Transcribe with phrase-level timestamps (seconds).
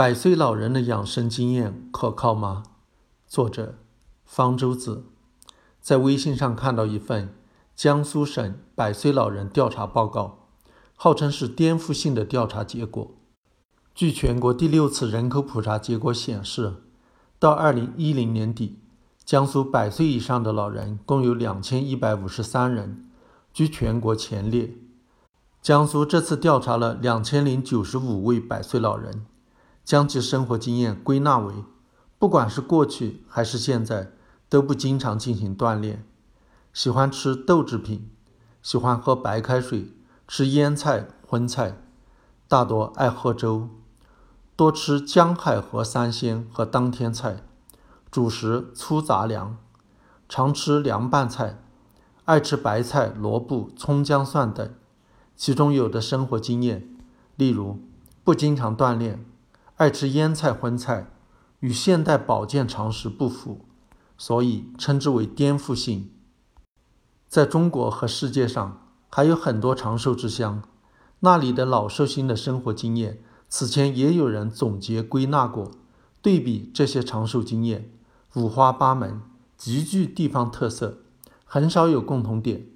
[0.00, 2.62] 百岁老人的养生经验可靠吗？
[3.28, 3.74] 作者：
[4.24, 5.04] 方舟子。
[5.82, 7.34] 在微信上看到一份
[7.76, 10.46] 江苏省百岁老人调查报告，
[10.96, 13.10] 号称是颠覆性的调查结果。
[13.94, 16.76] 据全国第六次人口普查结果显示，
[17.38, 18.78] 到二零一零年底，
[19.22, 23.10] 江苏百岁以上的老人共有两千一百五十三人，
[23.52, 24.78] 居全国前列。
[25.60, 29.26] 江苏这次调查了两千零九十五位百岁老人。
[29.90, 31.52] 将其生活经验归纳为：
[32.16, 34.12] 不管是过去还是现在，
[34.48, 36.06] 都不经常进行锻炼，
[36.72, 38.08] 喜欢吃豆制品，
[38.62, 39.92] 喜欢喝白开水，
[40.28, 41.76] 吃腌菜荤菜，
[42.46, 43.68] 大多爱喝粥，
[44.54, 47.42] 多吃江海河三鲜和当天菜，
[48.12, 49.56] 主食粗杂粮，
[50.28, 51.60] 常吃凉拌菜，
[52.26, 54.72] 爱吃白菜、萝卜、葱姜蒜等。
[55.34, 56.96] 其中有的生活经验，
[57.34, 57.80] 例如
[58.22, 59.24] 不经常锻炼。
[59.80, 61.10] 爱吃腌菜荤菜，
[61.60, 63.64] 与现代保健常识不符，
[64.18, 66.10] 所以称之为颠覆性。
[67.26, 70.62] 在中国和世界上还有很多长寿之乡，
[71.20, 75.70] 那里的老寿星的生活经验，此前也有人总结归纳过。
[76.20, 77.90] 对比这些长寿经验，
[78.34, 79.22] 五花八门，
[79.56, 80.98] 极具地方特色，
[81.46, 82.66] 很少有共同点。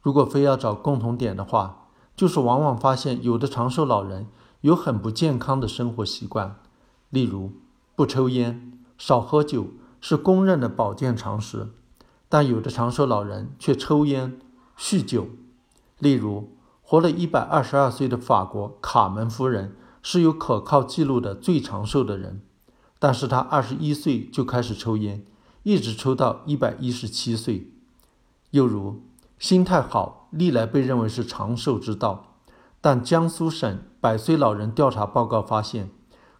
[0.00, 4.28] 如果非要找共同点的话，就是往往发现有的长寿老人。
[4.62, 6.56] 有很不健康的生活习惯，
[7.10, 7.52] 例如
[7.94, 9.68] 不抽烟、少喝酒
[10.00, 11.68] 是公认的保健常识，
[12.28, 14.38] 但有的长寿老人却抽烟、
[14.78, 15.28] 酗酒。
[15.98, 22.40] 例如，活了一百二十二岁的法国卡门夫人是有可靠记录的最长寿的人，
[23.00, 25.24] 但是她二十一岁就开始抽烟，
[25.64, 27.72] 一直抽到一百一十七岁。
[28.50, 29.02] 又如，
[29.40, 32.31] 心态好历来被认为是长寿之道。
[32.82, 35.88] 但江苏省百岁老人调查报告发现，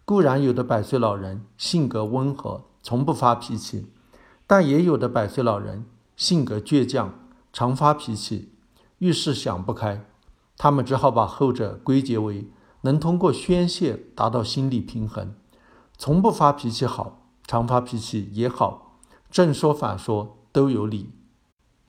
[0.03, 3.87] 固然有的百岁老人性格温和，从不发脾气，
[4.45, 5.85] 但也有的百岁老人
[6.17, 7.13] 性格倔强，
[7.53, 8.51] 常发脾气，
[8.97, 10.05] 遇事想不开。
[10.57, 12.49] 他们只好把后者归结为
[12.81, 15.33] 能通过宣泄达到心理平衡。
[15.97, 18.99] 从不发脾气好，常发脾气也好，
[19.31, 21.11] 正说反说都有理。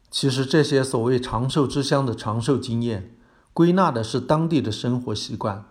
[0.08, 3.13] 其实这些所谓长寿之乡的长寿经验。
[3.54, 5.64] 归纳的是当地的生活习惯，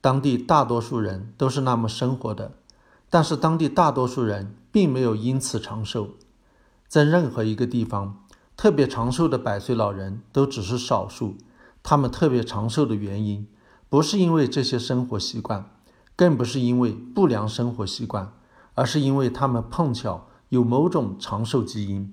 [0.00, 2.50] 当地大多数人都是那么生活的，
[3.08, 6.08] 但是当地大多数人并没有因此长寿。
[6.88, 8.24] 在任何一个地方，
[8.56, 11.36] 特别长寿的百岁老人都只是少数。
[11.84, 13.46] 他们特别长寿的原因，
[13.88, 15.70] 不是因为这些生活习惯，
[16.16, 18.32] 更不是因为不良生活习惯，
[18.74, 22.12] 而是因为他们碰巧有某种长寿基因，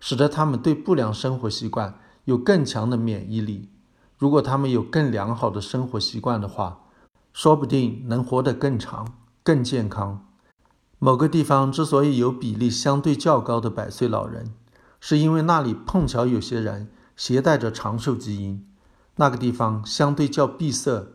[0.00, 3.68] 使得他们对不良生活习惯有更强的免疫力。
[4.18, 6.80] 如果他们有更良好的生活习惯的话，
[7.32, 9.14] 说不定能活得更长、
[9.44, 10.26] 更健康。
[10.98, 14.52] 某个地方之所以有比例相对较高的百岁老人，
[14.98, 18.66] 是因为那里碰巧有些人携带着长寿基因。
[19.14, 21.12] 那个地方相对较闭塞，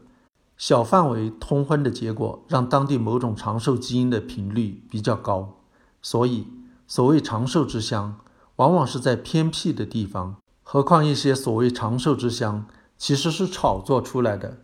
[0.56, 5.60] 小范围通婚的结果让当地某种长寿基因的频率比较高。
[6.02, 6.48] 所以，
[6.88, 8.16] 所谓长寿之乡，
[8.56, 10.38] 往往是在偏僻的地方。
[10.64, 12.66] 何况一些所谓长寿之乡。
[12.98, 14.60] 其实是炒作出来的，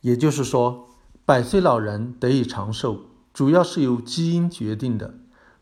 [0.00, 0.88] 也就是说，
[1.26, 3.00] 百岁老人得以长寿，
[3.32, 5.14] 主要是由基因决定的，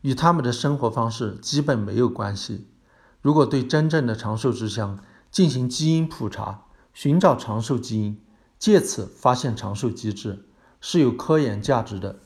[0.02, 2.68] 与他们的生活方式基本没有关系。
[3.20, 4.98] 如果对真正的长寿之乡
[5.30, 8.20] 进行基因普查，寻找长寿基因，
[8.58, 10.44] 借此发现长寿机制，
[10.80, 12.20] 是有科研价值的。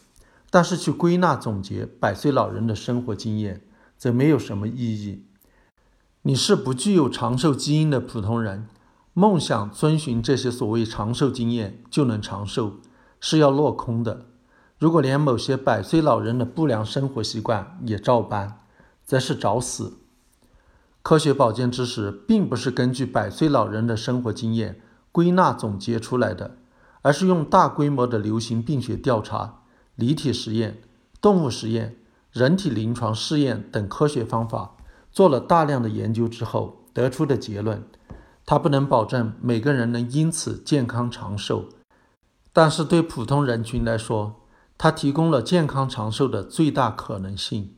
[0.49, 3.63] 但是去归纳总结百岁老人的生活经验，
[3.99, 5.27] 则没有什么意义。
[6.23, 8.67] 你是不具有长寿基因的普通人。
[9.19, 12.75] 梦想遵循这些所谓长寿经验就能长寿，
[13.19, 14.27] 是要落空的。
[14.79, 18.61] 如果连某些百岁老人的不良生活习惯也照搬，
[19.07, 19.95] 则是找死。
[21.01, 26.59] 科学保健知识并不是根据百岁老人的生活经验归纳总结出来的，
[27.01, 29.63] 而是用大规模的流行病学调查、
[29.95, 30.83] 离体实验、
[31.23, 31.97] 动物实验、
[32.31, 34.77] 人体临床试验等科学方法
[35.11, 37.83] 做了大量的研究之后得出的结论。
[38.47, 41.69] 它不能保证每个人能因此健康长寿，
[42.53, 44.37] 但是对普通人群来说，
[44.79, 47.76] 它提供了健康长寿的最大可能性。